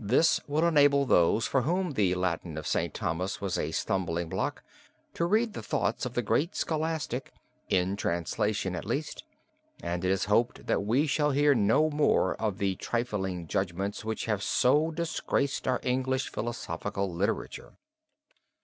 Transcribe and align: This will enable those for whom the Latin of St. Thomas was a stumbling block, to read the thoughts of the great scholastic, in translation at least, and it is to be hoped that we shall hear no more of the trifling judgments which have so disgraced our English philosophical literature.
This 0.00 0.40
will 0.48 0.66
enable 0.66 1.06
those 1.06 1.46
for 1.46 1.62
whom 1.62 1.92
the 1.92 2.16
Latin 2.16 2.58
of 2.58 2.66
St. 2.66 2.92
Thomas 2.92 3.40
was 3.40 3.56
a 3.56 3.70
stumbling 3.70 4.28
block, 4.28 4.64
to 5.14 5.24
read 5.24 5.52
the 5.52 5.62
thoughts 5.62 6.04
of 6.04 6.14
the 6.14 6.22
great 6.22 6.56
scholastic, 6.56 7.32
in 7.68 7.94
translation 7.94 8.74
at 8.74 8.84
least, 8.84 9.22
and 9.80 10.04
it 10.04 10.10
is 10.10 10.22
to 10.22 10.26
be 10.26 10.30
hoped 10.30 10.66
that 10.66 10.82
we 10.82 11.06
shall 11.06 11.30
hear 11.30 11.54
no 11.54 11.88
more 11.88 12.34
of 12.34 12.58
the 12.58 12.74
trifling 12.74 13.46
judgments 13.46 14.04
which 14.04 14.24
have 14.24 14.42
so 14.42 14.90
disgraced 14.90 15.68
our 15.68 15.78
English 15.84 16.32
philosophical 16.32 17.08
literature. 17.14 17.74